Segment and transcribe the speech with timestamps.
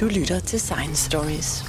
[0.00, 1.64] Du lytter til Science Stories.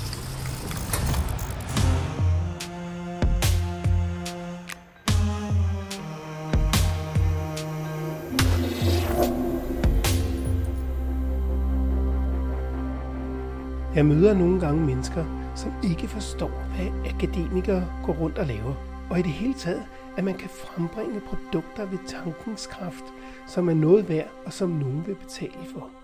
[13.96, 18.74] Jeg møder nogle gange mennesker, som ikke forstår, hvad akademikere går rundt og laver.
[19.10, 19.84] Og i det hele taget,
[20.18, 23.04] at man kan frembringe produkter ved tankens kraft,
[23.48, 25.99] som er noget værd og som nogen vil betale for.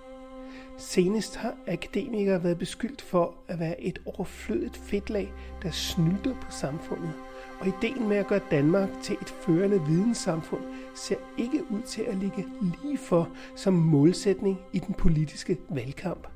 [0.78, 5.34] Senest har akademikere været beskyldt for at være et overflødigt fedtlag,
[5.64, 7.14] der snyder på samfundet.
[7.60, 10.64] Og ideen med at gøre Danmark til et førende videnssamfund
[10.96, 16.28] ser ikke ud til at ligge lige for som målsætning i den politiske valgkamp.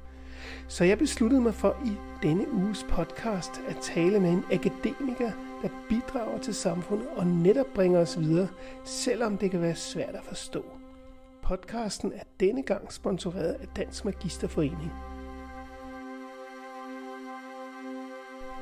[0.68, 1.92] Så jeg besluttede mig for i
[2.24, 8.00] denne uges podcast at tale med en akademiker, der bidrager til samfundet og netop bringer
[8.00, 8.48] os videre,
[8.86, 10.79] selvom det kan være svært at forstå.
[11.50, 14.92] Podcasten er denne gang sponsoreret af Dansk Magisterforening.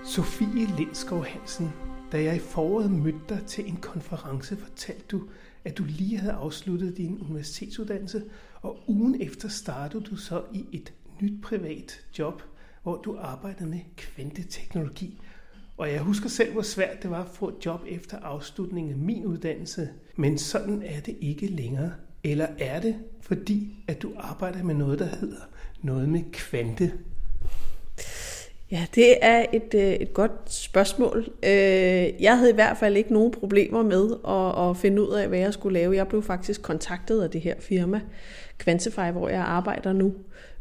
[0.05, 1.69] Sofie Lindskov Hansen,
[2.11, 5.21] da jeg i foråret mødte dig til en konference, fortalte du,
[5.65, 8.23] at du lige havde afsluttet din universitetsuddannelse,
[8.61, 12.41] og ugen efter startede du så i et nyt privat job,
[12.83, 15.21] hvor du arbejdede med kvanteteknologi.
[15.77, 18.99] Og jeg husker selv, hvor svært det var at få et job efter afslutningen af
[18.99, 19.89] min uddannelse.
[20.15, 21.91] Men sådan er det ikke længere.
[22.23, 25.41] Eller er det, fordi at du arbejder med noget, der hedder
[25.81, 26.91] noget med kvante?
[28.71, 31.27] Ja, det er et, øh, et godt spørgsmål.
[31.43, 35.27] Øh, jeg havde i hvert fald ikke nogen problemer med at, at finde ud af,
[35.27, 35.95] hvad jeg skulle lave.
[35.95, 38.01] Jeg blev faktisk kontaktet af det her firma,
[38.59, 40.13] Quantify, hvor jeg arbejder nu,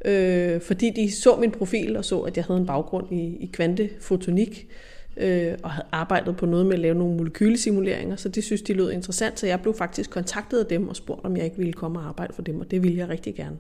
[0.05, 3.51] øh, fordi de så min profil og så, at jeg havde en baggrund i, i
[3.53, 4.69] kvantefotonik
[5.17, 8.73] øh, og havde arbejdet på noget med at lave nogle molekylesimuleringer, så det synes de
[8.73, 11.73] lød interessant, så jeg blev faktisk kontaktet af dem og spurgt, om jeg ikke ville
[11.73, 13.57] komme og arbejde for dem, og det ville jeg rigtig gerne.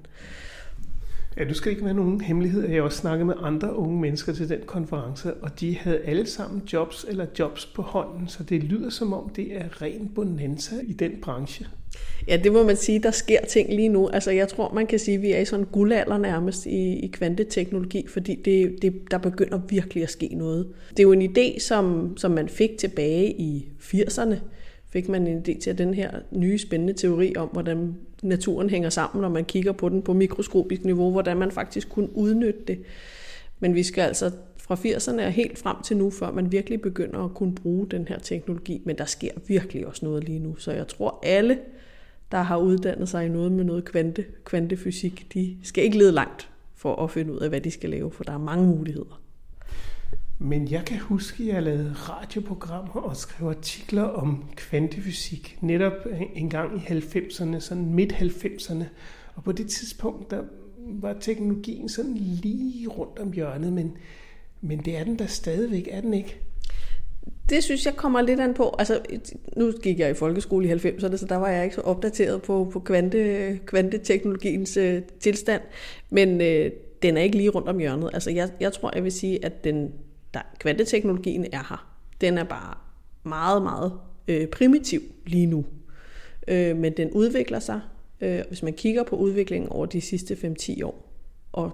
[1.39, 2.69] Ja, du skal ikke være nogen hemmelighed.
[2.69, 6.27] Jeg har også snakket med andre unge mennesker til den konference, og de havde alle
[6.27, 10.75] sammen jobs eller jobs på hånden, så det lyder som om, det er ren bonanza
[10.87, 11.66] i den branche.
[12.28, 14.09] Ja, det må man sige, der sker ting lige nu.
[14.09, 16.99] Altså jeg tror, man kan sige, at vi er i sådan en guldalder nærmest i,
[16.99, 20.69] i kvanteteknologi, fordi det, det, der begynder virkelig at ske noget.
[20.91, 24.34] Det er jo en idé, som, som man fik tilbage i 80'erne,
[24.88, 29.22] fik man en idé til den her nye spændende teori om, hvordan naturen hænger sammen,
[29.22, 32.78] når man kigger på den på mikroskopisk niveau, hvordan man faktisk kunne udnytte det.
[33.60, 37.24] Men vi skal altså fra 80'erne og helt frem til nu, før man virkelig begynder
[37.24, 38.82] at kunne bruge den her teknologi.
[38.84, 40.56] Men der sker virkelig også noget lige nu.
[40.56, 41.58] Så jeg tror, alle,
[42.32, 46.50] der har uddannet sig i noget med noget kvante, kvantefysik, de skal ikke lede langt
[46.74, 49.20] for at finde ud af, hvad de skal lave, for der er mange muligheder.
[50.38, 55.92] Men jeg kan huske, at jeg lavede radioprogrammer og skrev artikler om kvantefysik netop
[56.34, 58.84] en gang i 90'erne, sådan midt 90'erne.
[59.34, 60.42] Og på det tidspunkt, der
[60.78, 63.97] var teknologien sådan lige rundt om hjørnet, men,
[64.60, 66.41] men det er den der stadigvæk, er den ikke?
[67.48, 68.74] Det synes jeg kommer lidt an på.
[68.78, 69.00] Altså,
[69.56, 72.70] nu gik jeg i folkeskole i 90'erne, så der var jeg ikke så opdateret på,
[72.72, 75.62] på kvante, kvanteteknologiens øh, tilstand.
[76.10, 76.70] Men øh,
[77.03, 78.10] den er ikke lige rundt om hjørnet.
[78.14, 79.92] Altså, jeg, jeg tror, jeg vil sige, at den
[80.36, 81.97] der, kvanteteknologien er her.
[82.20, 82.74] Den er bare
[83.24, 83.92] meget, meget
[84.28, 85.64] øh, primitiv lige nu.
[86.48, 87.80] Øh, men den udvikler sig.
[88.20, 91.12] Øh, hvis man kigger på udviklingen over de sidste 5-10 år,
[91.52, 91.72] og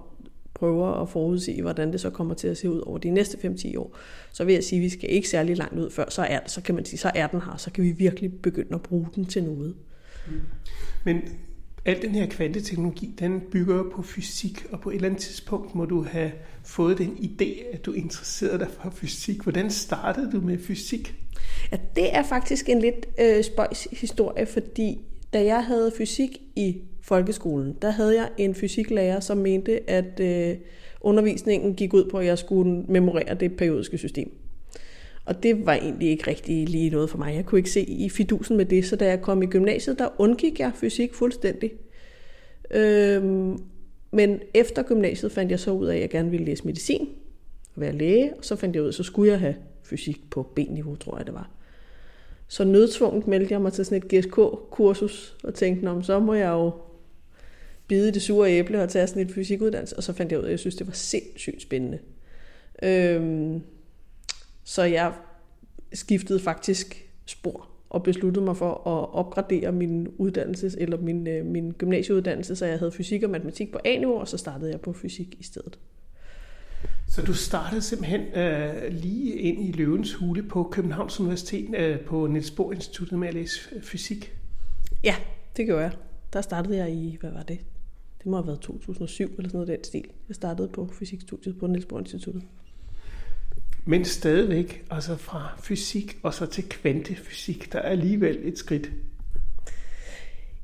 [0.53, 3.77] prøver at forudsige, hvordan det så kommer til at se ud over de næste 5-10
[3.77, 3.97] år,
[4.31, 6.61] så vil jeg sige, at vi skal ikke særlig langt ud før, så er, så
[6.61, 9.25] kan man sige, så er den her, så kan vi virkelig begynde at bruge den
[9.25, 9.75] til noget.
[11.05, 11.21] Men
[11.85, 15.85] Al den her kvanteteknologi, den bygger på fysik, og på et eller andet tidspunkt må
[15.85, 16.31] du have
[16.63, 19.41] fået den idé, at du interesserede dig for fysik.
[19.41, 21.15] Hvordan startede du med fysik?
[21.71, 24.99] Ja, det er faktisk en lidt øh, spøjs historie, fordi
[25.33, 30.57] da jeg havde fysik i folkeskolen, der havde jeg en fysiklærer, som mente, at øh,
[31.01, 34.31] undervisningen gik ud på, at jeg skulle memorere det periodiske system.
[35.25, 37.35] Og det var egentlig ikke rigtig lige noget for mig.
[37.35, 40.07] Jeg kunne ikke se i fidusen med det, så da jeg kom i gymnasiet, der
[40.17, 41.71] undgik jeg fysik fuldstændig.
[42.71, 43.57] Øhm,
[44.11, 47.09] men efter gymnasiet fandt jeg så ud af, at jeg gerne ville læse medicin
[47.75, 50.29] og være læge, og så fandt jeg ud af, at så skulle jeg have fysik
[50.29, 51.49] på B-niveau, tror jeg det var.
[52.47, 56.49] Så nødtvunget meldte jeg mig til sådan et GSK-kursus, og tænkte, om så må jeg
[56.49, 56.71] jo
[57.87, 60.47] bide det sure æble og tage sådan et fysikuddannelse, og så fandt jeg ud af,
[60.47, 61.99] at jeg synes, det var sindssygt spændende.
[62.83, 63.61] Øhm,
[64.63, 65.13] så jeg
[65.93, 71.71] skiftede faktisk spor og besluttede mig for at opgradere min uddannelse, eller min, øh, min
[71.71, 75.35] gymnasieuddannelse, så jeg havde fysik og matematik på A-niveau, og så startede jeg på fysik
[75.39, 75.79] i stedet.
[77.07, 82.27] Så du startede simpelthen øh, lige ind i Løvens Hule på Københavns Universitet øh, på
[82.27, 84.37] Niels Bohr Instituttet med at læse fysik?
[85.03, 85.15] Ja,
[85.57, 85.91] det gjorde jeg.
[86.33, 87.59] Der startede jeg i, hvad var det?
[88.23, 90.05] det må have været 2007 eller sådan noget den stil.
[90.27, 92.43] Jeg startede på fysikstudiet på Niels Bohr Instituttet.
[93.85, 98.91] Men stadigvæk, altså fra fysik og så til kvantefysik, der er alligevel et skridt.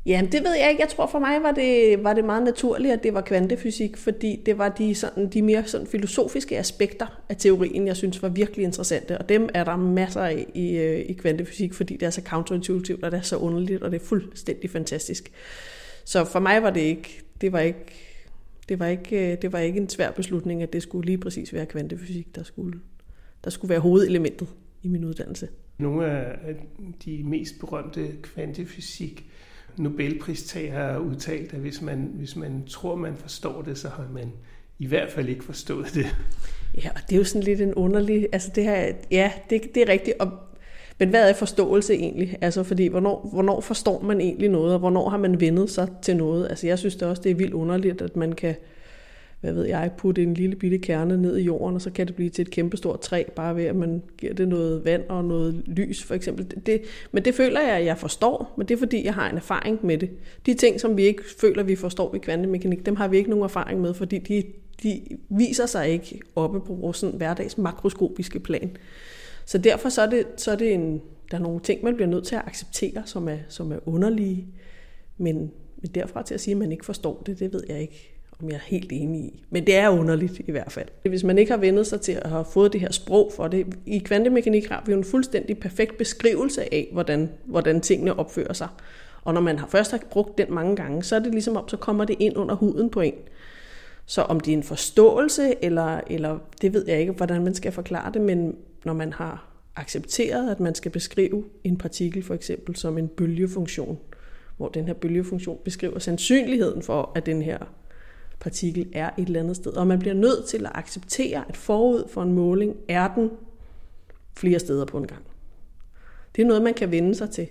[0.06, 0.82] Ja, det ved jeg ikke.
[0.82, 4.42] Jeg tror for mig var det, var det meget naturligt, at det var kvantefysik, fordi
[4.46, 8.64] det var de, sådan, de mere sådan filosofiske aspekter af teorien, jeg synes var virkelig
[8.64, 12.22] interessante, og dem er der masser af i, øh, i kvantefysik, fordi det er så
[12.22, 15.32] counterintuitivt, og det er så underligt, og det er fuldstændig fantastisk.
[16.06, 17.86] Så for mig var det ikke, det var ikke,
[18.70, 21.54] det var ikke, øh, det var ikke en svær beslutning, at det skulle lige præcis
[21.54, 22.80] være kvantefysik, der skulle,
[23.44, 24.48] der skulle være hovedelementet
[24.84, 25.48] i min uddannelse.
[25.78, 26.56] Nogle af
[27.06, 29.30] de mest berømte kvantefysik
[29.78, 34.32] Nobelpristager har udtalt, at hvis man, hvis man tror, man forstår det, så har man
[34.80, 36.06] i hvert fald ikke forstået det.
[36.84, 38.28] Ja, og det er jo sådan lidt en underlig...
[38.32, 40.16] Altså det her, ja, det, det er rigtigt.
[40.20, 40.32] Og,
[41.00, 42.38] men hvad er forståelse egentlig?
[42.42, 46.18] Altså fordi, hvornår, hvornår forstår man egentlig noget, og hvornår har man vendet sig til
[46.18, 46.50] noget?
[46.50, 48.56] Altså jeg synes det også, det er vildt underligt, at man kan
[49.42, 52.16] hvad ved jeg, putte en lille bitte kerne ned i jorden, og så kan det
[52.16, 55.64] blive til et kæmpestort træ, bare ved at man giver det noget vand og noget
[55.66, 56.54] lys, for eksempel.
[56.66, 56.82] Det,
[57.12, 59.86] men det føler jeg, at jeg forstår, men det er fordi, jeg har en erfaring
[59.86, 60.10] med det.
[60.46, 63.44] De ting, som vi ikke føler, vi forstår ved kvantemekanik, dem har vi ikke nogen
[63.44, 64.44] erfaring med, fordi de,
[64.84, 68.78] de viser sig ikke oppe på vores sådan, hverdags makroskopiske plan.
[69.46, 71.02] Så derfor så er, det, så er det en,
[71.32, 74.48] der er nogle ting, man bliver nødt til at acceptere, som er, som er underlige,
[75.18, 75.36] men,
[75.82, 78.50] men derfra til at sige, at man ikke forstår det, det ved jeg ikke om
[78.50, 79.44] jeg er helt enig i.
[79.50, 80.88] Men det er underligt i hvert fald.
[81.10, 83.68] Hvis man ikke har vendet sig til at have fået det her sprog for det.
[83.86, 88.68] I kvantemekanik har vi jo en fuldstændig perfekt beskrivelse af, hvordan, hvordan tingene opfører sig.
[89.22, 91.70] Og når man har først har brugt den mange gange, så er det ligesom om,
[91.70, 93.14] så kommer det ind under huden på en.
[94.06, 97.72] Så om det er en forståelse, eller, eller det ved jeg ikke, hvordan man skal
[97.72, 98.56] forklare det, men
[98.86, 104.00] når man har accepteret, at man skal beskrive en partikel for eksempel som en bølgefunktion,
[104.58, 107.58] hvor den her bølgefunktion beskriver sandsynligheden for, at den her
[108.40, 109.72] partikel er et eller andet sted.
[109.72, 113.32] Og man bliver nødt til at acceptere, at forud for en måling er den
[114.38, 115.24] flere steder på en gang.
[116.36, 117.48] Det er noget, man kan vende sig til.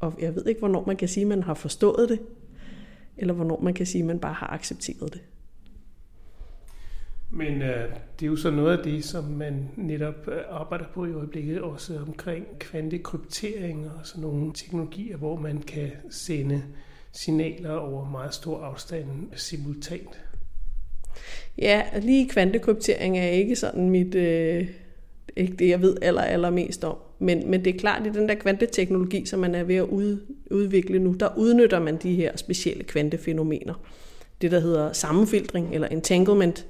[0.00, 2.20] Og jeg ved ikke, hvornår man kan sige, at man har forstået det,
[3.16, 5.20] eller hvornår man kan sige, at man bare har accepteret det.
[7.30, 11.06] Men øh, det er jo så noget af det, som man netop øh, arbejder på
[11.06, 16.62] i øjeblikket, også omkring kvantekryptering og sådan nogle teknologier, hvor man kan sende
[17.12, 20.20] signaler over meget stor afstand simultant.
[21.58, 24.66] Ja, lige kvantekryptering er ikke sådan mit, øh,
[25.36, 26.96] ikke det, jeg ved aller, allermest om.
[27.18, 29.84] Men, men det er klart, at i den der kvanteteknologi, som man er ved at
[29.84, 30.18] ud,
[30.50, 33.74] udvikle nu, der udnytter man de her specielle kvantefænomener.
[34.40, 36.66] Det, der hedder sammenfiltring eller entanglement,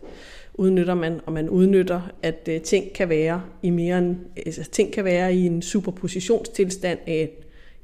[0.55, 4.17] udnytter man, og man udnytter, at øh, ting kan være i mere end,
[4.47, 7.31] altså, ting kan være i en superpositionstilstand af,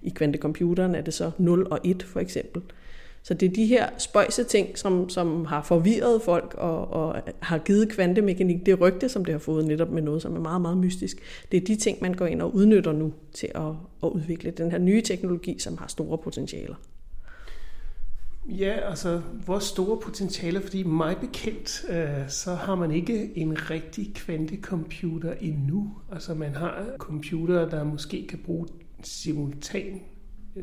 [0.02, 2.62] i kvantecomputeren er det så 0 og 1 for eksempel.
[3.26, 7.58] Så det er de her spøjse ting, som, som har forvirret folk og, og har
[7.58, 10.76] givet kvantemekanik det rygte, som det har fået netop med noget, som er meget, meget
[10.76, 11.16] mystisk.
[11.52, 13.62] Det er de ting, man går ind og udnytter nu til at,
[14.02, 16.74] at udvikle den her nye teknologi, som har store potentialer.
[18.48, 24.14] Ja, altså, hvor store potentialer, fordi mig bekendt, øh, så har man ikke en rigtig
[24.14, 25.90] kvantecomputer endnu.
[26.12, 28.66] Altså, man har computere, der måske kan bruge
[29.02, 30.00] simultan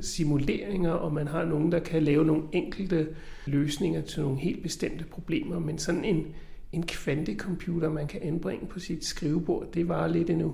[0.01, 3.07] simuleringer, og man har nogen, der kan lave nogle enkelte
[3.45, 6.25] løsninger til nogle helt bestemte problemer, men sådan en,
[6.71, 10.53] en kvantecomputer, man kan anbringe på sit skrivebord, det var lidt endnu.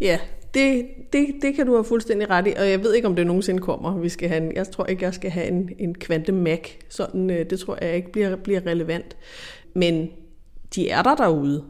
[0.00, 0.18] Ja,
[0.54, 3.26] det, det, det kan du have fuldstændig ret i, og jeg ved ikke, om det
[3.26, 3.98] nogensinde kommer.
[3.98, 6.60] Vi skal have en, jeg tror ikke, jeg skal have en, en kvante Mac.
[6.88, 9.16] Sådan, øh, det tror jeg ikke bliver, bliver relevant.
[9.74, 10.10] Men
[10.74, 11.64] de er der derude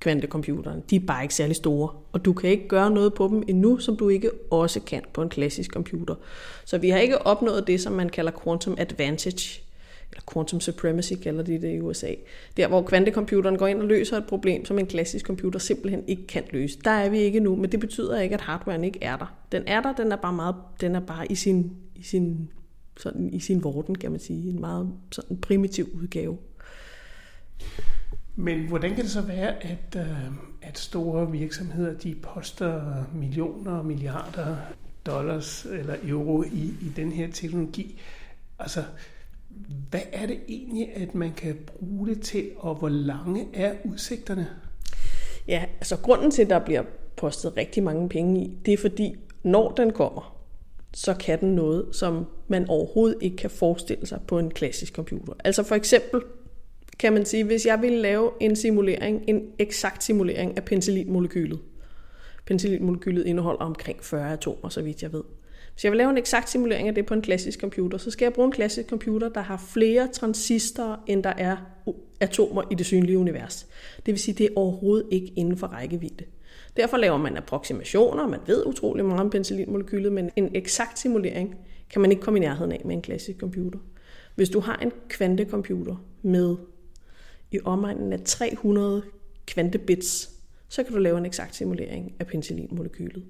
[0.00, 0.82] kvantecomputeren.
[0.90, 3.78] De er bare ikke særlig store, og du kan ikke gøre noget på dem endnu,
[3.78, 6.14] som du ikke også kan på en klassisk computer.
[6.64, 9.62] Så vi har ikke opnået det, som man kalder quantum advantage,
[10.10, 12.14] eller quantum supremacy kalder de det i USA.
[12.56, 16.26] Der, hvor kvantecomputeren går ind og løser et problem, som en klassisk computer simpelthen ikke
[16.26, 16.78] kan løse.
[16.84, 19.36] Der er vi ikke nu, men det betyder ikke, at hardwaren ikke er der.
[19.52, 22.50] Den er der, den er bare, meget, den er bare i sin, i sin,
[22.96, 24.50] sådan, i sin vorden, kan man sige.
[24.50, 26.38] En meget sådan primitiv udgave.
[28.40, 33.86] Men hvordan kan det så være, at, øh, at store virksomheder de poster millioner og
[33.86, 34.56] milliarder
[35.06, 38.00] dollars eller euro i, i den her teknologi?
[38.58, 38.84] Altså,
[39.90, 44.48] hvad er det egentlig, at man kan bruge det til, og hvor lange er udsigterne?
[45.48, 46.82] Ja, altså grunden til, at der bliver
[47.16, 50.38] postet rigtig mange penge i, det er fordi, når den kommer,
[50.94, 55.32] så kan den noget, som man overhovedet ikke kan forestille sig på en klassisk computer.
[55.44, 56.20] Altså for eksempel
[56.98, 61.58] kan man sige, hvis jeg ville lave en simulering, en eksakt simulering af penicillinmolekylet.
[62.46, 65.22] Penicillinmolekylet indeholder omkring 40 atomer, så vidt jeg ved.
[65.72, 68.24] Hvis jeg vil lave en eksakt simulering af det på en klassisk computer, så skal
[68.24, 71.56] jeg bruge en klassisk computer, der har flere transistorer, end der er
[72.20, 73.66] atomer i det synlige univers.
[74.06, 76.24] Det vil sige, det er overhovedet ikke inden for rækkevidde.
[76.76, 81.54] Derfor laver man approximationer, man ved utrolig meget om penicillinmolekylet, men en eksakt simulering
[81.90, 83.78] kan man ikke komme i nærheden af med en klassisk computer.
[84.34, 86.56] Hvis du har en kvantecomputer med
[87.50, 89.02] i omegnen af 300
[89.46, 90.30] kvantebits,
[90.68, 93.24] så kan du lave en eksakt simulering af penicillinmolekylet.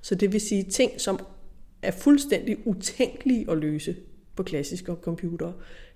[0.00, 1.20] Så det vil sige ting, som
[1.82, 3.96] er fuldstændig utænkelige at løse
[4.36, 5.52] på klassiske computere,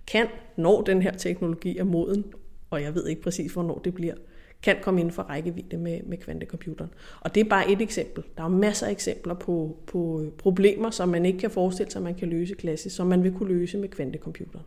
[0.07, 2.25] kan, når den her teknologi er moden,
[2.71, 4.15] og jeg ved ikke præcis, hvornår det bliver,
[4.63, 6.91] kan komme inden for rækkevidde med, med kvantecomputeren.
[7.21, 8.25] Og det er bare et eksempel.
[8.37, 12.03] Der er masser af eksempler på, på øh, problemer, som man ikke kan forestille sig,
[12.03, 14.65] man kan løse klassisk, som man vil kunne løse med kvantecomputeren.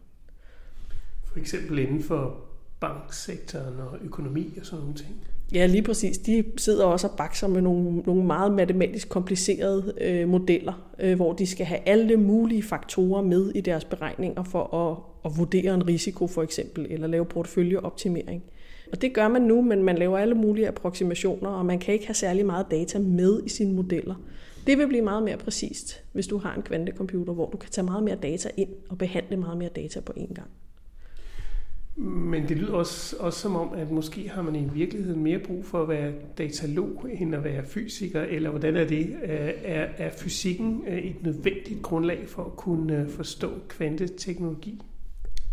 [1.26, 2.46] For eksempel inden for
[2.84, 5.16] banksektoren og økonomi og sådan nogle ting.
[5.54, 6.18] Ja, lige præcis.
[6.18, 11.34] De sidder også og bakser med nogle, nogle meget matematisk komplicerede øh, modeller, øh, hvor
[11.34, 15.88] de skal have alle mulige faktorer med i deres beregninger for at, at vurdere en
[15.88, 18.44] risiko for eksempel, eller lave porteføljeoptimering.
[18.92, 22.08] Og det gør man nu, men man laver alle mulige approximationer, og man kan ikke
[22.08, 24.16] have særlig meget data med i sine modeller.
[24.68, 27.86] Det vil blive meget mere præcist, hvis du har en kvantecomputer, hvor du kan tage
[27.86, 30.50] meget mere data ind og behandle meget mere data på én gang.
[31.96, 35.66] Men det lyder også, også som om, at måske har man i virkeligheden mere brug
[35.66, 39.16] for at være datalog, end at være fysiker, eller hvordan er det?
[39.24, 44.82] Er, er fysikken øh, et nødvendigt grundlag for at kunne øh, forstå kvanteteknologi?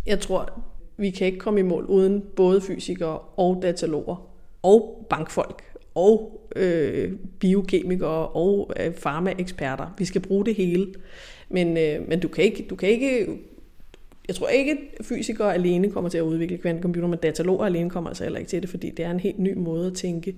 [0.06, 0.62] Jeg tror,
[0.96, 4.30] vi kan ikke komme i mål uden både fysikere og dataloger
[4.62, 5.62] og bankfolk
[5.94, 9.94] og øh, biokemikere og øh, farmaeksperter.
[9.98, 10.94] Vi skal bruge det hele.
[11.48, 13.26] Men, øh, men du, kan ikke, du kan ikke
[14.30, 18.10] jeg tror ikke, at fysikere alene kommer til at udvikle kvantecomputer, men dataloger alene kommer
[18.10, 20.36] altså heller ikke til det, fordi det er en helt ny måde at tænke,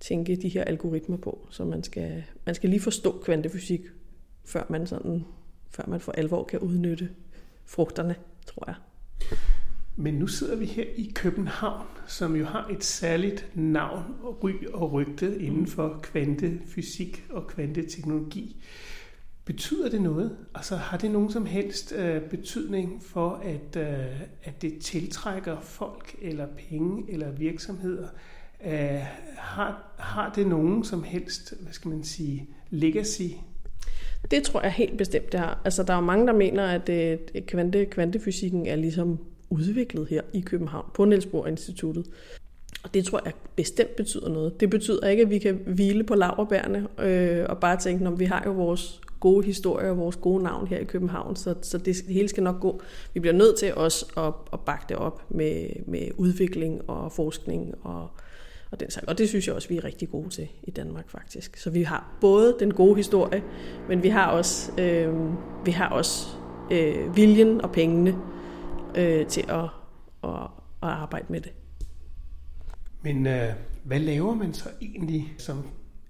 [0.00, 1.46] tænke de her algoritmer på.
[1.50, 3.80] Så man skal, man skal lige forstå kvantefysik,
[4.44, 5.24] før man, sådan,
[5.70, 7.08] før man for alvor kan udnytte
[7.64, 8.14] frugterne,
[8.46, 8.74] tror jeg.
[9.96, 14.52] Men nu sidder vi her i København, som jo har et særligt navn og ry
[14.72, 18.56] og rygte inden for kvantefysik og kvanteteknologi.
[19.46, 20.36] Betyder det noget?
[20.54, 26.16] Altså har det nogen som helst øh, betydning for, at, øh, at det tiltrækker folk
[26.22, 28.08] eller penge eller virksomheder?
[28.66, 29.00] Øh,
[29.38, 33.22] har, har det nogen som helst, hvad skal man sige, legacy?
[34.30, 35.60] Det tror jeg helt bestemt, det har.
[35.64, 39.18] Altså der er jo mange, der mener, at øh, kvante, kvantefysikken er ligesom
[39.50, 42.06] udviklet her i København på Niels Bohr Instituttet.
[42.84, 44.60] Og det tror jeg bestemt betyder noget.
[44.60, 48.24] Det betyder ikke, at vi kan hvile på laverbærene øh, og bare tænke, når vi
[48.24, 51.96] har jo vores gode historie og vores gode navn her i København, så, så det,
[52.06, 52.80] det hele skal nok gå.
[53.14, 57.74] Vi bliver nødt til også at, at bakke det op med, med udvikling og forskning
[57.82, 58.08] og,
[58.70, 59.08] og den slags.
[59.08, 61.56] Og det synes jeg også, vi er rigtig gode til i Danmark faktisk.
[61.56, 63.42] Så vi har både den gode historie,
[63.88, 65.14] men vi har også, øh,
[65.64, 66.26] vi har også
[66.70, 68.18] øh, viljen og pengene
[68.96, 69.68] øh, til at,
[70.24, 70.42] at,
[70.82, 71.52] at arbejde med det.
[73.02, 73.52] Men øh,
[73.84, 75.62] hvad laver man så egentlig som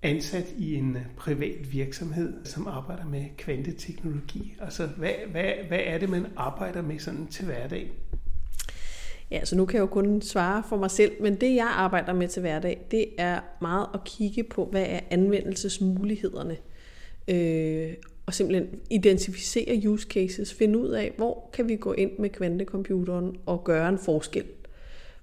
[0.02, 4.56] ansat i en øh, privat virksomhed, som arbejder med kvanteteknologi?
[4.60, 7.90] Altså, hvad, hvad, hvad er det, man arbejder med sådan til hverdag?
[9.30, 12.12] Ja, så nu kan jeg jo kun svare for mig selv, men det jeg arbejder
[12.12, 16.56] med til hverdag, det er meget at kigge på, hvad er anvendelsesmulighederne,
[17.28, 17.94] øh,
[18.26, 23.36] og simpelthen identificere use cases, finde ud af, hvor kan vi gå ind med kvantecomputeren
[23.46, 24.44] og gøre en forskel.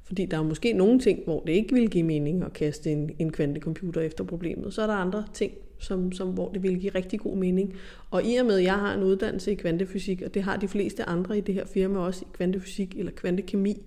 [0.03, 3.11] Fordi der er måske nogle ting, hvor det ikke vil give mening at kaste en,
[3.19, 4.73] en kvantecomputer efter problemet.
[4.73, 7.73] Så er der andre ting, som, som, hvor det vil give rigtig god mening.
[8.11, 10.67] Og i og med, at jeg har en uddannelse i kvantefysik, og det har de
[10.67, 13.81] fleste andre i det her firma også i kvantefysik eller kvantekemi,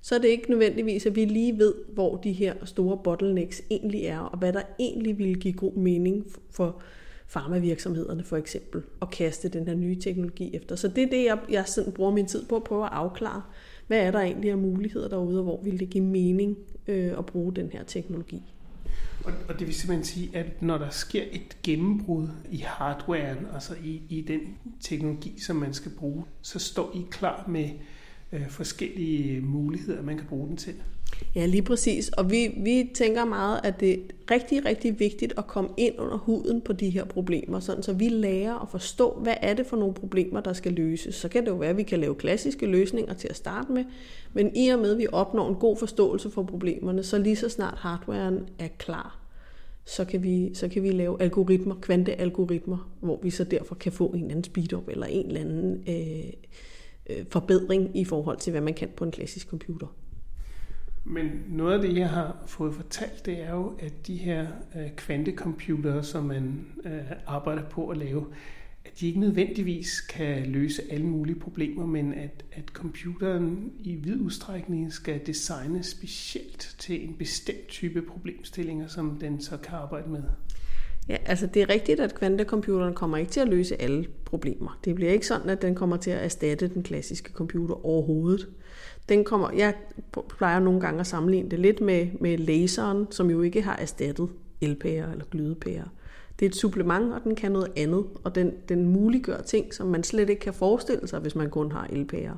[0.00, 4.04] så er det ikke nødvendigvis, at vi lige ved, hvor de her store bottlenecks egentlig
[4.04, 6.82] er, og hvad der egentlig vil give god mening for
[7.26, 10.76] farmavirksomhederne for eksempel, at kaste den her nye teknologi efter.
[10.76, 13.42] Så det er det, jeg, jeg sådan bruger min tid på at prøve at afklare
[13.88, 16.56] hvad er der egentlig af muligheder derude, og hvor vil det give mening
[16.88, 18.42] øh, at bruge den her teknologi.
[19.24, 23.74] Og, og det vil simpelthen sige, at når der sker et gennembrud i hardwaren, altså
[23.84, 24.40] i, i den
[24.80, 27.70] teknologi, som man skal bruge, så står I klar med
[28.32, 30.74] øh, forskellige muligheder, man kan bruge den til.
[31.34, 32.08] Ja, lige præcis.
[32.08, 33.98] Og vi, vi tænker meget, at det er
[34.30, 38.08] rigtig, rigtig vigtigt at komme ind under huden på de her problemer, sådan så vi
[38.08, 41.14] lærer at forstå, hvad er det for nogle problemer, der skal løses.
[41.14, 43.84] Så kan det jo være, at vi kan lave klassiske løsninger til at starte med,
[44.32, 47.48] men i og med, at vi opnår en god forståelse for problemerne, så lige så
[47.48, 49.18] snart hardwaren er klar,
[49.84, 54.06] så kan vi, så kan vi lave algoritmer, kvantealgoritmer, hvor vi så derfor kan få
[54.06, 56.32] en eller anden speed-up eller en eller anden øh,
[57.10, 59.86] øh, forbedring i forhold til, hvad man kan på en klassisk computer.
[61.04, 64.90] Men noget af det, jeg har fået fortalt, det er jo, at de her øh,
[64.96, 66.92] kvantecomputere, som man øh,
[67.26, 68.26] arbejder på at lave,
[68.84, 74.20] at de ikke nødvendigvis kan løse alle mulige problemer, men at, at computeren i vid
[74.20, 80.22] udstrækning skal designes specielt til en bestemt type problemstillinger, som den så kan arbejde med.
[81.08, 84.78] Ja, altså det er rigtigt, at kvantecomputeren kommer ikke til at løse alle problemer.
[84.84, 88.48] Det bliver ikke sådan, at den kommer til at erstatte den klassiske computer overhovedet.
[89.08, 89.74] Den kommer, jeg
[90.28, 94.28] plejer nogle gange at sammenligne det lidt med, med laseren, som jo ikke har erstattet
[94.60, 95.84] elpærer eller glødepærer.
[96.38, 99.86] Det er et supplement, og den kan noget andet, og den, den muliggør ting, som
[99.86, 102.34] man slet ikke kan forestille sig, hvis man kun har elpærer.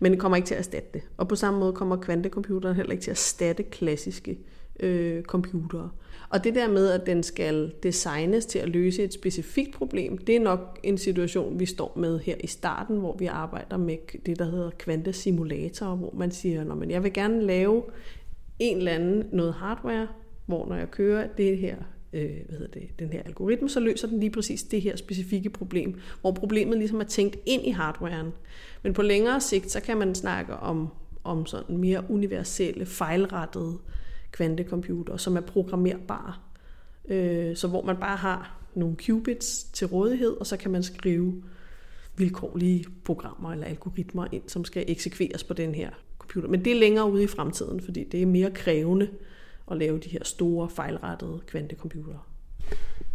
[0.00, 1.02] Men den kommer ikke til at erstatte det.
[1.16, 4.38] Og på samme måde kommer kvantecomputeren heller ikke til at erstatte klassiske
[4.80, 5.90] øh, computere.
[6.28, 10.36] Og det der med, at den skal designes til at løse et specifikt problem, det
[10.36, 14.38] er nok en situation, vi står med her i starten, hvor vi arbejder med det,
[14.38, 17.82] der hedder kvantesimulatorer, hvor man siger, at jeg vil gerne lave
[18.58, 20.08] en eller anden noget hardware,
[20.46, 21.76] hvor når jeg kører det her
[22.12, 25.50] øh, hvad hedder det, den her algoritme, så løser den lige præcis det her specifikke
[25.50, 28.32] problem, hvor problemet ligesom er tænkt ind i hardwaren.
[28.82, 30.88] Men på længere sigt, så kan man snakke om,
[31.24, 33.78] om sådan mere universelle, fejlrettede
[34.36, 36.34] kvantecomputere, som er programmerbare.
[37.08, 41.42] Øh, så hvor man bare har nogle qubits til rådighed, og så kan man skrive
[42.16, 46.48] vilkårlige programmer eller algoritmer ind, som skal eksekveres på den her computer.
[46.48, 49.08] Men det er længere ude i fremtiden, fordi det er mere krævende
[49.70, 52.20] at lave de her store fejlrettede kvantecomputere.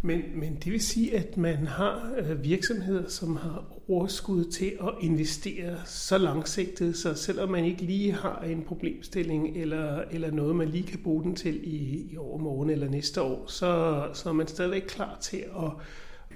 [0.03, 4.89] Men, men det vil sige, at man har øh, virksomheder, som har overskud til at
[5.01, 10.70] investere så langsigtet, så selvom man ikke lige har en problemstilling eller, eller noget, man
[10.70, 14.48] lige kan bruge den til i, i overmorgen eller næste år, så, så er man
[14.48, 15.72] stadigvæk klar til at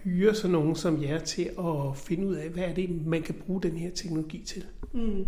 [0.04, 3.36] hyre sådan nogen som jer til at finde ud af, hvad er det, man kan
[3.36, 4.64] bruge den her teknologi til.
[4.94, 5.26] Mm.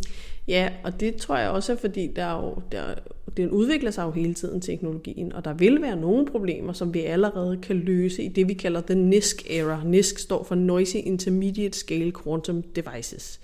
[0.47, 2.95] Ja, og det tror jeg også er, fordi der er jo, der,
[3.37, 7.01] den udvikler sig jo hele tiden, teknologien, og der vil være nogle problemer, som vi
[7.01, 9.81] allerede kan løse i det, vi kalder den NISC era.
[9.85, 13.39] NISC står for Noisy Intermediate Scale Quantum Devices.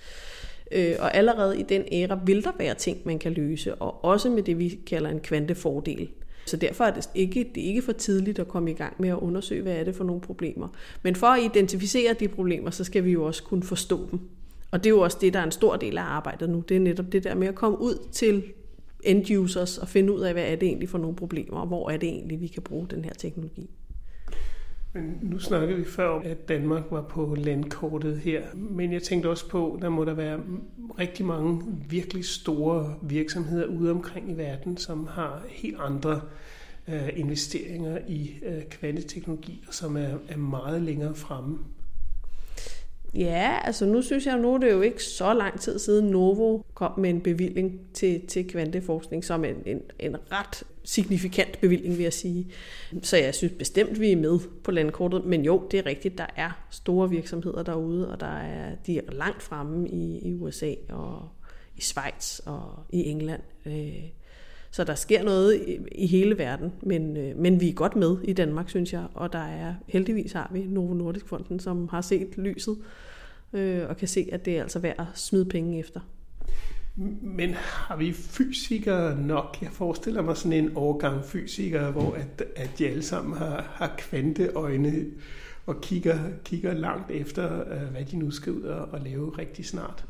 [0.71, 4.29] Øh, og allerede i den æra vil der være ting, man kan løse, og også
[4.29, 6.09] med det, vi kalder en kvantefordel.
[6.45, 9.09] Så derfor er det ikke, det er ikke for tidligt at komme i gang med
[9.09, 10.67] at undersøge, hvad er det for nogle problemer.
[11.03, 14.19] Men for at identificere de problemer, så skal vi jo også kunne forstå dem.
[14.71, 16.63] Og det er jo også det, der er en stor del af arbejdet nu.
[16.69, 18.43] Det er netop det der med at komme ud til
[19.03, 21.89] end users og finde ud af, hvad er det egentlig for nogle problemer, og hvor
[21.89, 23.69] er det egentlig, vi kan bruge den her teknologi.
[24.93, 28.43] Men nu snakkede vi før om, at Danmark var på landkortet her.
[28.55, 30.39] Men jeg tænkte også på, der må der være
[30.99, 36.21] rigtig mange virkelig store virksomheder ude omkring i verden, som har helt andre
[36.87, 41.59] øh, investeringer i øh, kvanteteknologi, og som er, er meget længere fremme.
[43.15, 46.61] Ja, altså nu synes jeg, nu er det jo ikke så lang tid siden Novo
[46.73, 52.03] kom med en bevilling til, til kvanteforskning, som en, en, en ret signifikant bevilling, vil
[52.03, 52.51] jeg sige.
[53.01, 55.25] Så jeg synes bestemt, vi er med på landkortet.
[55.25, 59.11] Men jo, det er rigtigt, der er store virksomheder derude, og der er, de er
[59.11, 61.29] langt fremme i, i USA og
[61.75, 63.41] i Schweiz og i England.
[63.65, 64.03] Øh,
[64.73, 68.17] så der sker noget i, i hele verden, men, øh, men vi er godt med
[68.23, 69.05] i Danmark, synes jeg.
[69.13, 72.77] Og der er heldigvis har vi Novo Nordisk Fonden, som har set lyset
[73.53, 75.99] øh, og kan se, at det er altså værd at smide penge efter.
[77.21, 79.57] Men har vi fysikere nok?
[79.61, 83.95] Jeg forestiller mig sådan en årgang fysikere, hvor at, at de alle sammen har, har
[83.97, 85.05] kvanteøjne
[85.65, 89.65] og kigger, kigger langt efter, øh, hvad de nu skal ud og, og lave rigtig
[89.65, 90.05] snart.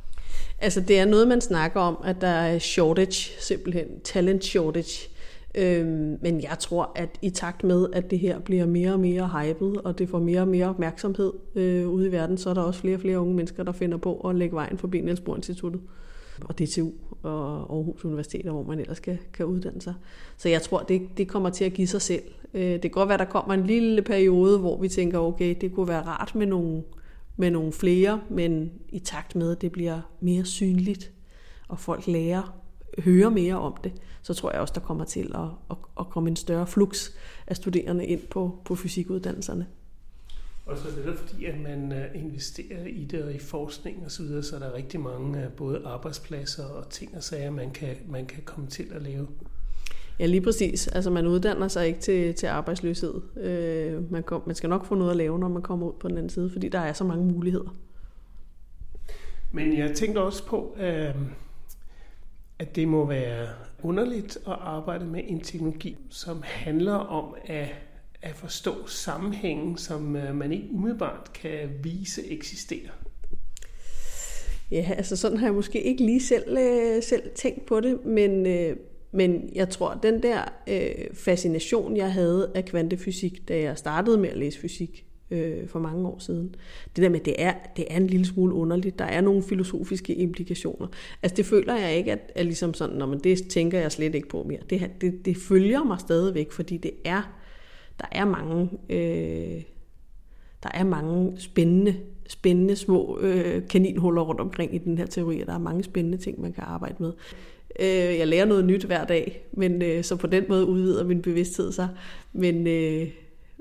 [0.60, 5.10] Altså det er noget, man snakker om, at der er shortage, simpelthen talent shortage.
[5.56, 9.28] Øhm, men jeg tror, at i takt med, at det her bliver mere og mere
[9.28, 12.62] hypet, og det får mere og mere opmærksomhed øh, ude i verden, så er der
[12.62, 15.36] også flere og flere unge mennesker, der finder på at lægge vejen forbi Niels Bohr
[15.36, 15.82] Instituttet
[16.46, 16.92] og DTU
[17.24, 19.94] og Aarhus Universitet, hvor man ellers kan, kan uddanne sig.
[20.38, 22.24] Så jeg tror, det, det kommer til at give sig selv.
[22.54, 25.74] Øh, det kan godt være, der kommer en lille periode, hvor vi tænker, okay, det
[25.74, 26.84] kunne være rart med nogle,
[27.38, 31.12] med nogle flere, men i takt med, at det bliver mere synligt,
[31.68, 32.60] og folk lærer,
[33.00, 36.30] hører mere om det, så tror jeg også, der kommer til at, at, at komme
[36.30, 37.12] en større flux
[37.48, 39.68] af studerende ind på, på fysikuddannelserne.
[40.66, 44.12] Og så er det fordi, at man øh, investerer i det og i forskning og
[44.12, 47.72] så videre, så er der rigtig mange øh, både arbejdspladser og ting og sager, man
[47.72, 49.28] kan, man kan komme til at lave.
[50.20, 50.88] Ja, lige præcis.
[50.88, 53.14] Altså man uddanner sig ikke til, til arbejdsløshed.
[53.38, 56.08] Øh, man, kom, man skal nok få noget at lave, når man kommer ud på
[56.08, 57.76] den anden side, fordi der er så mange muligheder.
[59.52, 61.16] Men jeg tænkte også på, øh,
[62.60, 63.48] at det må være
[63.84, 67.76] underligt at arbejde med en teknologi, som handler om at
[68.24, 72.90] at forstå sammenhængen, som øh, man ikke umiddelbart kan vise eksisterer?
[74.72, 78.46] Ja, altså sådan har jeg måske ikke lige selv, øh, selv tænkt på det, men,
[78.46, 78.76] øh,
[79.14, 84.30] men jeg tror, den der øh, fascination, jeg havde af kvantefysik, da jeg startede med
[84.30, 86.56] at læse fysik øh, for mange år siden.
[86.96, 89.00] Det der med, det er, det er en lille smule underligt.
[89.00, 90.88] Der er nogle filosofiske implikationer.
[91.24, 94.16] Altså det føler jeg ikke, at, at ligesom sådan, når man det tænker jeg slet
[94.16, 94.60] ikke på mere.
[94.70, 97.22] Det, det, det følger mig stadigvæk, fordi det er,
[98.00, 99.62] der er mange, øh,
[100.64, 101.96] der er mange spændende,
[102.28, 106.18] spændende små øh, kaninhuller rundt omkring i den her teori, og der er mange spændende
[106.18, 107.14] ting, man kan arbejde med.
[107.80, 111.22] Øh, jeg lærer noget nyt hver dag, men øh, så på den måde udvider min
[111.22, 111.90] bevidsthed sig.
[112.34, 113.08] Men, øh,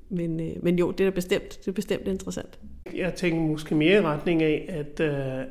[0.08, 2.58] men, øh, men jo, det er bestemt, det er bestemt interessant.
[2.94, 5.46] Jeg tænker måske mere i retning af, at, øh,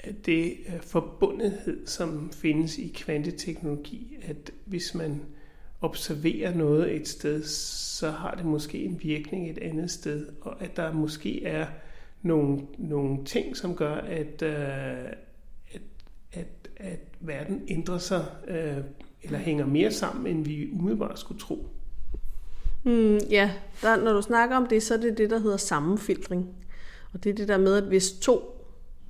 [0.00, 5.20] at det øh, forbundethed, som findes i kvanteteknologi, at hvis man
[5.80, 10.76] observerer noget et sted, så har det måske en virkning et andet sted, og at
[10.76, 11.66] der måske er
[12.22, 15.12] nogle, nogle ting, som gør, at, øh,
[16.32, 18.76] at, at, verden ændrer sig, øh,
[19.22, 21.66] eller hænger mere sammen, end vi umiddelbart skulle tro.
[22.84, 23.50] Mm, ja,
[23.82, 26.48] der, når du snakker om det, så er det det, der hedder sammenfiltring.
[27.12, 28.64] Og det er det der med, at hvis to,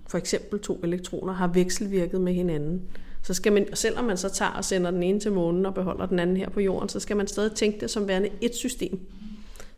[0.06, 2.82] for eksempel to elektroner, har vekselvirket med hinanden,
[3.22, 6.06] så skal man, selvom man så tager og sender den ene til månen og beholder
[6.06, 9.00] den anden her på jorden, så skal man stadig tænke det som værende et system.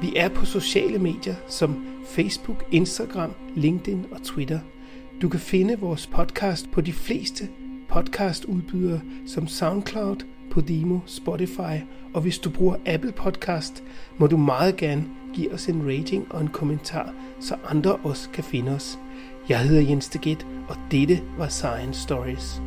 [0.01, 4.59] Vi er på sociale medier som Facebook, Instagram, LinkedIn og Twitter.
[5.21, 7.47] Du kan finde vores podcast på de fleste
[7.97, 10.15] podcastudbydere som SoundCloud,
[10.51, 11.81] Podimo, Spotify,
[12.13, 13.83] og hvis du bruger Apple Podcast,
[14.17, 18.43] må du meget gerne give os en rating og en kommentar, så andre også kan
[18.43, 18.99] finde os.
[19.49, 22.61] Jeg hedder Jens Deget, og dette var Science Stories.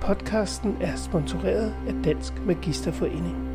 [0.00, 3.45] Podcasten er sponsoreret af Dansk Magisterforening.